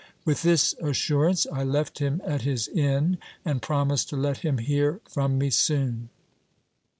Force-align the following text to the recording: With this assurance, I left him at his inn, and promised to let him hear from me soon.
With 0.25 0.41
this 0.41 0.73
assurance, 0.81 1.45
I 1.53 1.63
left 1.63 1.99
him 1.99 2.23
at 2.25 2.41
his 2.41 2.67
inn, 2.67 3.19
and 3.45 3.61
promised 3.61 4.09
to 4.09 4.15
let 4.15 4.37
him 4.37 4.57
hear 4.57 4.99
from 5.07 5.37
me 5.37 5.51
soon. 5.51 6.09